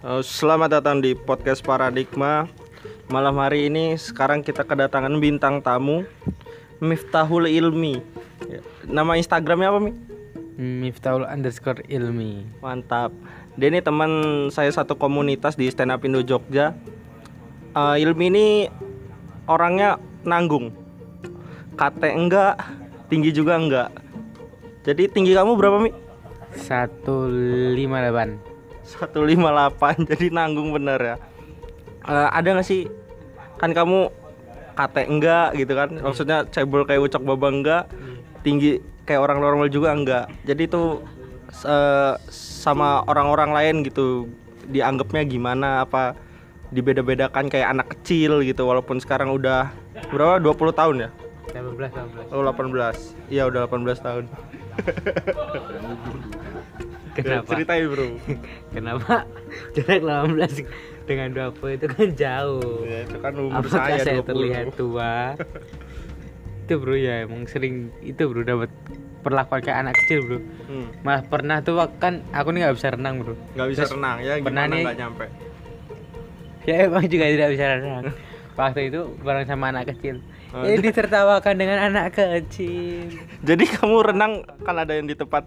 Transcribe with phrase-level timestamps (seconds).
[0.00, 2.48] Eh, Selamat datang di podcast Paradigma.
[3.12, 6.08] Malam hari ini sekarang kita kedatangan bintang tamu
[6.80, 8.00] Miftahul Ilmi.
[8.48, 9.92] Ya, Nama Instagramnya apa Mi?
[10.56, 13.12] Miftahul underscore ilmi Mantap.
[13.60, 16.72] Dia ini teman saya satu komunitas di Stand Up Indo Jogja.
[17.76, 18.46] Eh, Ilmi ini
[19.44, 20.72] orangnya nanggung.
[21.76, 22.56] Kate enggak,
[23.12, 23.92] tinggi juga enggak.
[24.80, 25.92] Jadi tinggi kamu berapa Mi?
[26.56, 28.49] 158
[28.90, 31.16] 158 jadi nanggung bener ya.
[32.08, 32.90] Eh, ada nggak sih?
[33.60, 34.10] Kan kamu
[34.74, 35.94] kate enggak gitu kan?
[36.00, 37.84] Maksudnya cebol kayak ucok baba enggak
[38.40, 40.26] tinggi kayak orang normal juga enggak.
[40.42, 41.04] Jadi itu
[41.66, 44.26] eh, sama orang-orang lain gitu
[44.70, 46.14] dianggapnya gimana apa
[46.70, 49.74] dibeda-bedakan kayak anak kecil gitu walaupun sekarang udah
[50.14, 50.38] berapa?
[50.38, 51.10] 20 tahun ya?
[51.50, 54.30] 18 18 oh 18 iya udah 18 tahun
[57.22, 57.48] Kenapa?
[57.50, 58.08] ceritain bro.
[58.74, 59.14] Kenapa?
[59.74, 62.86] Jarak 18 dengan 20 itu kan jauh.
[62.86, 64.28] Ya, itu kan umur Apakah saya, saya 20.
[64.30, 65.14] terlihat tua?
[66.64, 67.26] itu bro ya.
[67.26, 68.70] Emang sering itu bro dapat
[69.20, 70.38] perlakuan kayak anak kecil bro.
[70.70, 70.86] Hmm.
[71.02, 73.34] Malah pernah tuh kan aku nih nggak bisa renang bro.
[73.54, 74.16] Nggak bisa Terus renang.
[74.20, 75.26] Ya pernah gimana nih- nggak nyampe?
[76.68, 78.04] Ya emang juga tidak bisa renang.
[78.60, 80.20] Waktu itu bareng sama anak kecil.
[80.50, 83.06] Oh, Ini ditertawakan dengan anak kecil.
[83.40, 85.46] Jadi kamu renang kan ada yang di tempat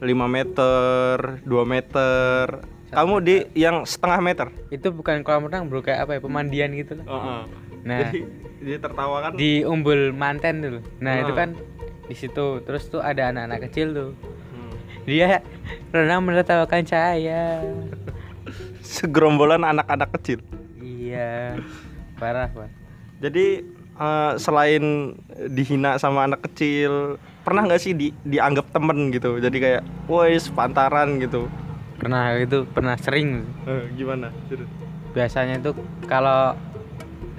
[0.00, 2.44] 5 meter 2 meter.
[2.90, 4.46] Kamu di yang setengah meter?
[4.72, 7.46] Itu bukan kolam renang bro kayak apa ya pemandian gitu loh.
[7.86, 8.20] Nah jadi
[8.60, 9.32] dia tertawa kan?
[9.38, 10.80] di umbul manten dulu.
[10.98, 11.38] Nah itu Ah.
[11.46, 11.50] kan
[12.10, 12.64] di situ.
[12.66, 14.10] Terus tuh ada anak-anak kecil tuh.
[14.50, 14.74] Hmm.
[15.06, 15.40] dia
[15.94, 17.62] renang menertawakan saya
[18.82, 20.40] segerombolan anak-anak kecil.
[20.80, 21.60] Iya.
[22.18, 22.68] Parah pak.
[23.22, 23.62] Jadi
[24.00, 25.14] eh, selain
[25.52, 29.40] dihina sama anak kecil pernah nggak sih di, dianggap temen gitu?
[29.40, 31.48] Jadi kayak woi pantaran gitu.
[32.00, 33.44] Pernah itu pernah sering.
[33.68, 34.32] Eh, gimana?
[35.12, 35.76] Biasanya tuh
[36.08, 36.56] kalau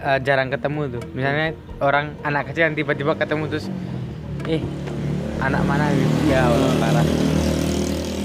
[0.00, 1.02] eh, jarang ketemu tuh.
[1.12, 3.66] Misalnya orang anak kecil yang tiba-tiba ketemu terus
[4.48, 4.62] eh
[5.40, 6.16] anak mana gitu?
[6.28, 7.06] Ya Allah, parah.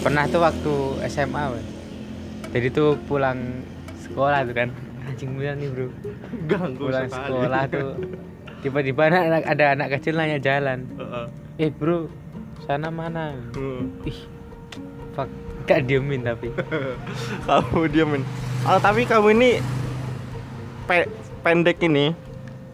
[0.02, 0.74] Pernah tuh waktu
[1.12, 1.66] SMA weh.
[2.52, 3.64] jadi tuh pulang
[4.04, 4.70] sekolah tuh kan.
[5.08, 5.88] Anjing bilang nih bro.
[6.52, 7.96] Ganggu pulang sekolah tuh.
[8.62, 10.86] Tiba-tiba anak, ada anak kecil nanya jalan.
[11.00, 11.26] Heeh.
[11.62, 12.10] Eh bro
[12.66, 13.38] sana mana?
[13.54, 13.94] Hmm.
[14.02, 14.18] ih
[15.14, 15.30] fuck
[15.70, 16.50] gak diemin tapi.
[17.48, 18.26] Kamu diamin
[18.62, 19.50] Ah, tapi kamu ini
[20.86, 21.10] pe-
[21.42, 22.14] pendek ini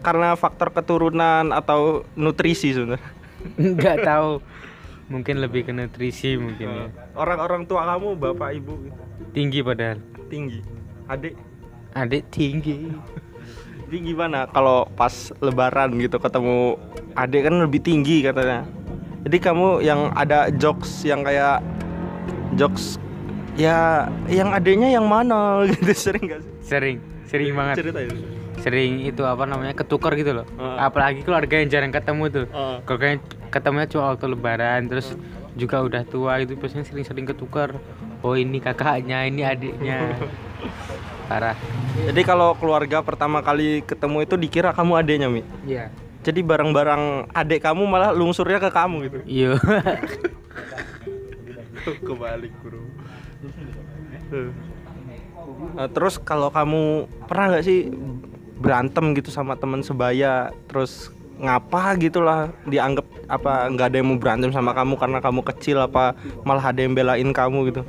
[0.00, 3.08] karena faktor keturunan atau nutrisi sebenarnya.
[3.76, 4.32] Nggak tahu.
[5.08, 6.86] Mungkin lebih ke nutrisi mungkin ya.
[7.16, 9.00] Orang-orang tua kamu bapak ibu gitu,
[9.32, 9.96] tinggi padahal.
[10.28, 10.60] Tinggi.
[11.08, 11.34] Adik?
[11.96, 12.92] Adik tinggi.
[13.88, 16.76] Jadi gimana kalau pas lebaran gitu ketemu
[17.16, 18.68] adik kan lebih tinggi katanya
[19.26, 21.62] jadi kamu yang ada jokes yang kayak
[22.54, 22.98] jokes
[23.58, 25.60] ya yang adiknya yang mana?
[25.70, 26.52] Gitu sering gak sih?
[26.62, 27.76] Sering sering banget.
[27.82, 28.10] Ceritain
[28.58, 30.46] sering itu apa namanya ketukar gitu loh.
[30.58, 30.76] Heeh.
[30.82, 32.46] apalagi keluarga yang jarang ketemu tuh.
[32.50, 32.76] Heeh.
[32.82, 33.18] kalau kayak
[33.54, 35.14] ketemunya cuma waktu lebaran terus
[35.54, 37.78] juga udah tua itu biasanya sering-sering ketukar.
[38.22, 40.18] Oh ini kakaknya ini adiknya.
[41.30, 41.54] Parah.
[42.08, 45.42] Jadi kalau keluarga pertama kali ketemu itu dikira kamu adeknya Mi.
[45.68, 45.92] iya
[46.28, 49.18] Jadi barang-barang adek kamu malah lungsurnya ke kamu gitu.
[49.24, 49.56] iya
[52.04, 52.84] Kebalik bro.
[55.72, 57.88] Nah, terus kalau kamu pernah nggak sih
[58.60, 61.08] berantem gitu sama teman sebaya, terus
[61.40, 66.12] ngapa gitulah dianggap apa nggak ada yang mau berantem sama kamu karena kamu kecil apa
[66.42, 67.82] malah ada yang belain kamu gitu.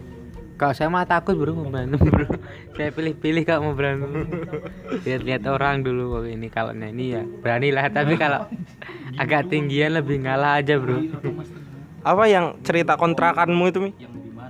[0.59, 2.27] Kalau saya mah takut bro mau berantem bro
[2.75, 4.27] saya pilih-pilih kalau mau berantem
[5.01, 8.43] lihat-lihat orang dulu oh, ini kalau ini ya beranilah tapi kalau
[9.15, 10.99] agak tinggian lebih ngalah aja bro
[11.99, 13.91] Apa yang cerita kontrakanmu itu Mi?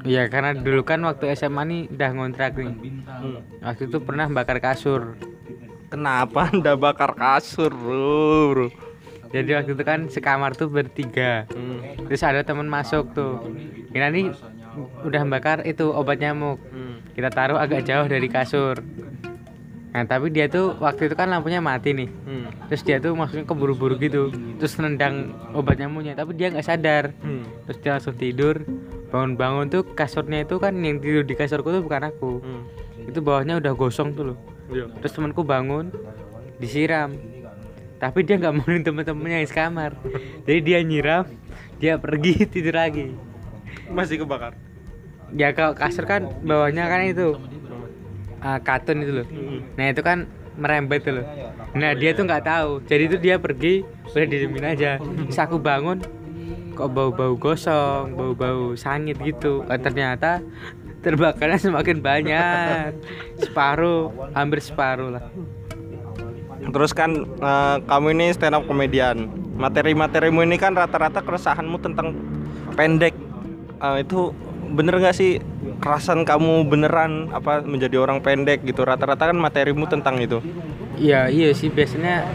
[0.05, 2.73] Iya karena dulu kan waktu SMA nih udah ngontrak nih
[3.19, 3.43] Hmm.
[3.59, 5.19] waktu itu pernah bakar kasur
[5.89, 8.15] Kenapa anda bakar kasur bro?
[8.49, 8.67] bro?
[9.29, 12.05] jadi waktu itu kan sekamar tuh bertiga Hmm.
[12.05, 13.43] terus ada teman masuk tuh
[13.89, 14.31] kira nih
[15.01, 17.01] udah bakar itu obat nyamuk Hmm.
[17.11, 18.79] kita taruh agak jauh dari kasur
[19.89, 22.45] nah tapi dia tuh waktu itu kan lampunya mati nih Hmm.
[22.67, 27.41] terus dia tuh maksudnya keburu-buru gitu terus nendang obat nyamuknya tapi dia nggak sadar Hmm.
[27.65, 28.61] terus dia langsung tidur
[29.09, 32.63] bangun-bangun tuh kasurnya itu kan yang tidur di kasurku tuh bukan aku Hmm.
[33.03, 34.37] itu bawahnya udah gosong tuh loh
[34.69, 34.85] Iya.
[34.95, 35.89] terus temanku bangun
[36.57, 37.09] disiram
[37.97, 39.91] tapi dia nggak mauin temen-temennya yang sekamar
[40.45, 41.25] jadi dia nyiram
[41.75, 43.09] dia pergi tidur lagi
[43.89, 44.53] Masih kebakar.
[45.35, 47.37] Ya kalau kasur kan bawahnya kan itu.
[48.39, 49.27] Ah, katun itu loh.
[49.75, 50.23] Nah itu kan
[50.55, 51.25] merembet tuh loh.
[51.75, 52.69] Nah dia tuh nggak tahu.
[52.87, 54.99] Jadi itu dia pergi udah didiemin aja.
[54.99, 55.99] Terus aku bangun
[56.75, 59.67] kok bau-bau gosong bau-bau sangit gitu.
[59.67, 60.39] Eh, ternyata
[61.03, 62.95] terbakarnya semakin banyak.
[63.43, 65.23] Separuh hampir separuh lah.
[66.59, 69.27] Terus kan eh, kamu ini stand up komedian.
[69.59, 72.15] Materi-materimu ini kan rata-rata keresahanmu tentang
[72.79, 73.15] pendek.
[73.79, 74.31] Eh, itu
[74.69, 75.41] bener nggak sih
[75.81, 78.85] kerasan kamu beneran apa menjadi orang pendek gitu?
[78.85, 80.39] Rata-rata kan materimu tentang itu.
[80.99, 82.27] iya iya sih biasanya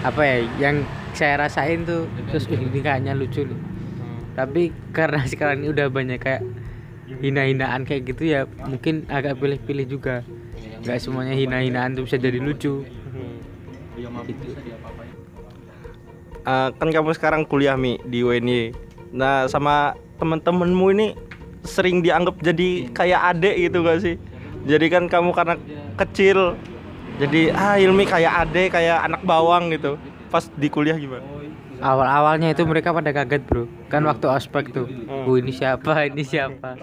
[0.00, 0.76] apa ya yang
[1.12, 3.58] saya rasain tuh terus "Ih, ini kayaknya lucu nih
[4.32, 6.40] tapi karena sekarang ini udah banyak kayak
[7.20, 10.24] hina-hinaan kayak gitu ya mungkin agak pilih-pilih juga
[10.80, 12.84] nggak semuanya hina-hinaan tuh bisa jadi lucu
[14.24, 14.48] gitu.
[16.46, 18.70] Eh, kan kamu sekarang kuliah mi di UNY.
[19.10, 21.06] Nah sama temen-temenmu ini
[21.66, 24.16] sering dianggap jadi kayak adek gitu gak sih?
[24.66, 25.54] Jadi kan kamu karena
[25.94, 26.58] kecil,
[27.22, 29.94] jadi ah Ilmi kayak adek kayak anak bawang gitu.
[30.26, 31.22] Pas di kuliah gimana?
[31.80, 33.68] awal-awalnya itu mereka pada kaget bro.
[33.92, 35.92] Kan waktu ospek tuh "Uh, ini siapa?
[36.08, 36.76] Ini siapa?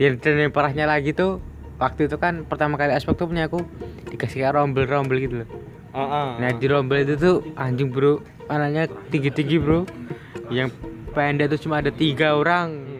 [0.00, 1.38] Dan, dan yang parahnya lagi tuh
[1.76, 3.62] waktu itu kan pertama kali ospek tuh punya aku
[4.10, 5.48] dikasih kayak rombel-rombel gitu loh.
[6.40, 8.24] Nah di rombel itu tuh anjing bro.
[8.48, 9.86] Anaknya tinggi-tinggi bro.
[10.50, 10.74] Yang
[11.14, 12.93] pendek tuh cuma ada tiga orang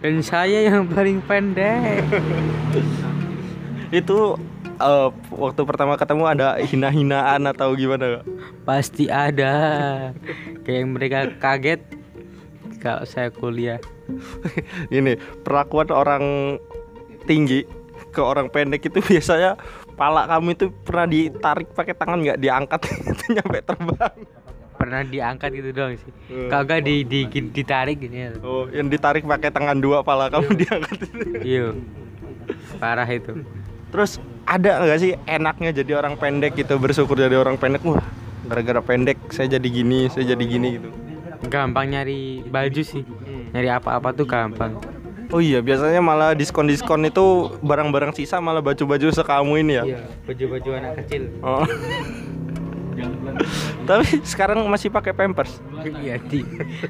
[0.00, 2.04] Dan saya yang paling pendek
[4.00, 4.18] itu
[4.80, 8.24] eh, waktu pertama ketemu ada hina-hinaan atau gimana?
[8.64, 9.52] Pasti ada
[10.64, 11.80] Kayak mereka kaget
[12.80, 13.76] Kalau saya kuliah
[14.94, 16.56] Ini perlakuan orang
[17.28, 17.68] tinggi
[18.10, 19.54] ke orang pendek itu biasanya
[19.94, 22.80] pala kamu itu pernah ditarik pakai tangan nggak diangkat
[23.14, 24.16] itu nyampe terbang.
[24.80, 26.08] Pernah diangkat gitu doang sih.
[26.32, 26.48] Eh.
[26.48, 28.30] Kalau nggak di, di, ditarik gini ya.
[28.40, 31.24] Oh, yang ditarik pakai tangan dua pala kamu diangkat itu.
[31.44, 31.66] Iya.
[32.80, 33.44] Parah itu.
[33.92, 34.16] Terus
[34.48, 37.84] ada nggak sih enaknya jadi orang pendek gitu bersyukur jadi orang pendek?
[37.84, 38.00] Wah
[38.48, 40.88] gara-gara pendek saya jadi gini saya jadi gini gitu.
[41.52, 43.04] Gampang nyari baju sih.
[43.52, 44.80] Nyari apa-apa tuh gampang.
[45.30, 49.84] Oh iya biasanya malah diskon-diskon itu barang-barang sisa malah baju-baju sekamu ini ya.
[49.86, 51.22] Iya Baju-baju anak kecil.
[51.44, 51.62] Oh.
[53.80, 55.58] Tapi sekarang masih pakai pampers.
[55.80, 56.44] Iya di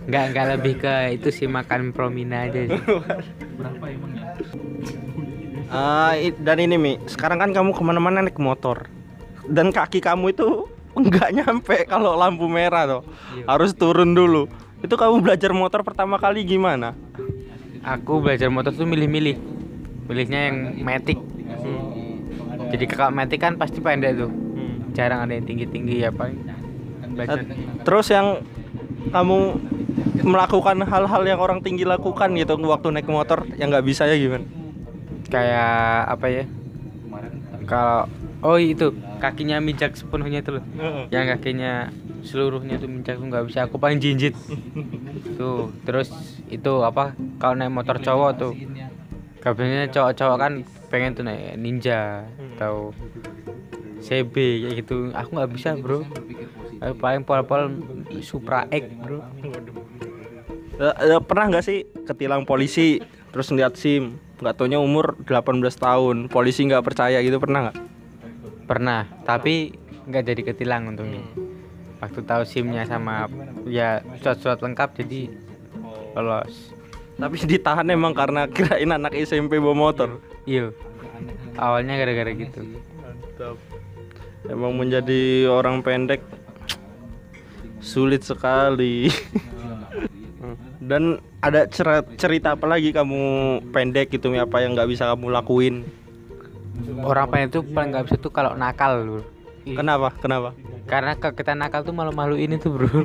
[0.06, 2.80] nggak nggak lebih ke itu sih makan promina aja sih.
[5.70, 8.90] Ah, i- dan ini mi, sekarang kan kamu ke mana-mana naik motor,
[9.46, 10.66] dan kaki kamu itu
[10.98, 13.02] nggak nyampe kalau lampu merah tuh,
[13.32, 13.46] Iya.
[13.46, 14.50] harus turun dulu.
[14.82, 16.98] Itu kamu belajar motor pertama kali gimana?
[17.86, 19.38] Aku belajar motor tuh milih-milih.
[20.04, 21.22] Milihnya yang matic.
[22.70, 24.30] Jadi kalau matic kan pasti pendek tuh.
[24.90, 26.49] Jarang ada yang tinggi-tinggi ya paling
[27.86, 28.42] Terus yang
[29.10, 29.38] kamu
[30.20, 34.44] melakukan hal-hal yang orang tinggi lakukan gitu waktu naik motor yang nggak bisa ya gimana?
[35.30, 36.44] Kayak apa ya?
[37.64, 38.10] Kalau
[38.40, 38.92] oh itu
[39.22, 40.64] kakinya mijak sepenuhnya itu loh.
[41.08, 43.58] Yang kakinya seluruhnya tuh mijak tuh nggak bisa.
[43.66, 44.36] Aku paling jinjit.
[45.38, 46.12] tuh terus
[46.52, 47.16] itu apa?
[47.40, 48.52] Kalau naik motor cowok tuh
[49.40, 50.52] Kabelnya cowok-cowok kan
[50.92, 52.92] pengen tuh naik ninja atau
[54.04, 55.08] CB kayak gitu.
[55.16, 56.04] Aku nggak bisa bro.
[56.80, 57.76] Aku paling pol-pol
[58.24, 59.20] Supra X bro.
[60.80, 62.96] Eh, eh, pernah nggak sih ketilang polisi
[63.30, 67.78] terus ngeliat SIM nggak taunya umur 18 tahun polisi nggak percaya gitu pernah nggak?
[68.64, 69.76] Pernah, tapi
[70.08, 71.20] nggak jadi ketilang untungnya.
[72.00, 73.28] Waktu tahu SIM-nya sama
[73.68, 75.28] ya surat-surat lengkap jadi
[76.16, 76.72] lolos.
[77.20, 80.16] Tapi ditahan emang karena kirain anak SMP bawa motor.
[80.48, 80.72] Iya.
[81.60, 82.64] Awalnya gara-gara gitu.
[84.48, 86.24] Emang menjadi orang pendek
[87.80, 89.08] sulit sekali.
[90.80, 93.20] Dan ada cer- cerita apa lagi kamu
[93.72, 94.40] pendek gitu Mi?
[94.40, 95.84] apa yang nggak bisa kamu lakuin?
[97.04, 99.22] Orang pengen itu paling nggak bisa tuh kalau nakal bro.
[99.64, 100.08] Kenapa?
[100.20, 100.56] Kenapa?
[100.88, 103.04] Karena kalau kita nakal tuh malu-maluin itu bro.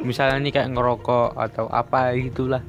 [0.00, 2.64] Misalnya nih kayak ngerokok atau apa gitulah.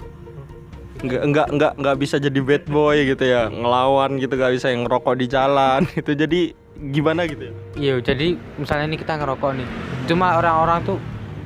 [0.98, 4.90] Nggak nggak nggak nggak bisa jadi bad boy gitu ya ngelawan gitu nggak bisa yang
[4.90, 6.42] ngerokok di jalan itu jadi
[6.78, 7.54] gimana gitu ya?
[7.78, 9.68] Iya, jadi misalnya nih kita ngerokok nih.
[10.06, 10.98] Cuma orang-orang tuh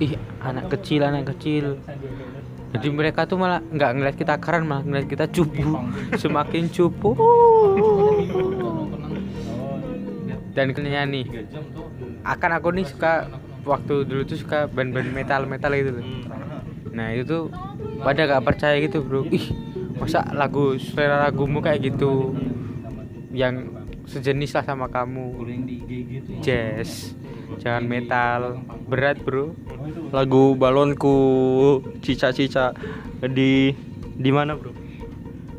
[0.03, 1.79] ih anak kecil, anak kecil.
[2.71, 5.75] Jadi mereka tuh malah nggak ngeliat kita keren, malah ngeliat kita cupu.
[6.15, 7.15] Semakin cupu.
[10.51, 11.47] Dan kenanya nih,
[12.27, 13.27] akan aku nih suka
[13.63, 16.05] waktu dulu tuh suka band-band metal-metal gitu loh.
[16.91, 17.43] Nah itu tuh
[18.03, 19.23] pada gak percaya gitu bro.
[19.31, 19.51] Ih
[19.95, 22.35] masa lagu selera lagumu kayak gitu
[23.31, 25.41] yang sejenis lah sama kamu.
[26.41, 27.13] Jazz.
[27.59, 28.63] Jangan metal.
[28.87, 29.53] Berat bro.
[30.13, 31.15] Lagu balonku
[31.99, 32.73] cica-cica
[33.25, 33.75] di
[34.15, 34.81] di mana bro?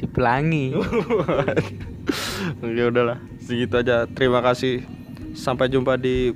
[0.02, 0.74] di pelangi.
[2.62, 4.10] Ya udahlah segitu aja.
[4.10, 4.82] Terima kasih.
[5.38, 6.34] Sampai jumpa di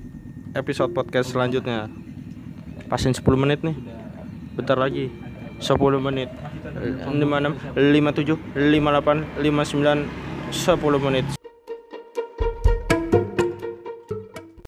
[0.55, 1.91] episode podcast selanjutnya.
[2.87, 3.75] Pasin 10 menit nih.
[4.55, 5.11] Bentar lagi.
[5.59, 6.31] 10 menit.
[7.11, 10.07] 56 57 58 59
[10.55, 11.27] 10 menit